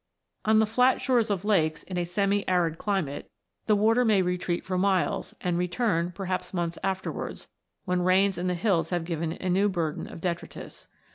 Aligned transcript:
On 0.45 0.57
the 0.57 0.65
flat 0.65 0.99
shores 0.99 1.29
of 1.29 1.45
lakes 1.45 1.83
in 1.83 1.95
a 1.95 2.05
semi 2.05 2.43
arid 2.47 2.79
climate, 2.79 3.29
the 3.67 3.75
water 3.75 4.03
may 4.03 4.17
70 4.21 4.21
ROCKS 4.21 4.23
AND 4.23 4.25
THEIR 4.25 4.31
ORIGINS 4.31 4.43
[CH. 4.43 4.49
retreat 4.49 4.65
for 4.65 4.77
miles, 4.79 5.35
and 5.41 5.57
return, 5.59 6.11
perhaps 6.15 6.53
months 6.55 6.77
after 6.83 7.11
wards, 7.11 7.47
when 7.85 8.01
rains 8.01 8.39
in 8.39 8.47
the 8.47 8.55
hills 8.55 8.89
have 8.89 9.05
given 9.05 9.33
it 9.33 9.41
a 9.43 9.49
new 9.51 9.69
burden 9.69 10.07
of 10.07 10.19
detritus. 10.19 10.87